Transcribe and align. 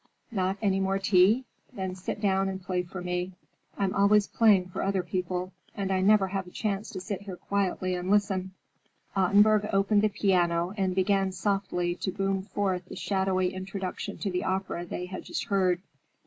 Not 0.31 0.57
any 0.63 0.79
more 0.79 0.97
tea? 0.97 1.45
Then 1.73 1.93
sit 1.93 2.19
down 2.19 2.49
and 2.49 2.59
play 2.59 2.81
for 2.81 3.03
me. 3.03 3.33
I'm 3.77 3.93
always 3.93 4.25
playing 4.25 4.69
for 4.69 4.81
other 4.81 5.03
people, 5.03 5.53
and 5.75 5.91
I 5.91 6.01
never 6.01 6.29
have 6.29 6.47
a 6.47 6.49
chance 6.49 6.89
to 6.93 6.99
sit 6.99 7.21
here 7.21 7.35
quietly 7.35 7.93
and 7.93 8.09
listen." 8.09 8.55
Ottenburg 9.15 9.69
opened 9.71 10.01
the 10.01 10.09
piano 10.09 10.73
and 10.75 10.95
began 10.95 11.31
softly 11.31 11.93
to 11.97 12.11
boom 12.11 12.41
forth 12.41 12.85
the 12.85 12.95
shadowy 12.95 13.53
introduction 13.53 14.17
to 14.17 14.31
the 14.31 14.43
opera 14.43 14.87
they 14.87 15.05
had 15.05 15.23
just 15.25 15.43
heard. 15.43 15.83